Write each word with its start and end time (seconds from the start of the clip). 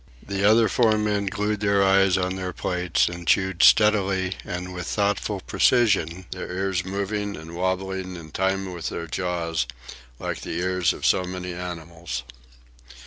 The 0.25 0.43
other 0.43 0.67
four 0.67 0.97
men 0.97 1.27
glued 1.27 1.59
their 1.59 1.83
eyes 1.83 2.17
on 2.17 2.35
their 2.35 2.53
plates 2.53 3.07
and 3.07 3.27
chewed 3.27 3.61
steadily 3.61 4.33
and 4.43 4.73
with 4.73 4.87
thoughtful 4.87 5.41
precision, 5.41 6.25
their 6.31 6.51
ears 6.51 6.83
moving 6.83 7.37
and 7.37 7.55
wobbling, 7.55 8.15
in 8.15 8.31
time 8.31 8.73
with 8.73 8.89
their 8.89 9.05
jaws, 9.05 9.67
like 10.17 10.41
the 10.41 10.57
ears 10.57 10.91
of 10.91 11.05
so 11.05 11.23
many 11.23 11.53
animals. 11.53 12.23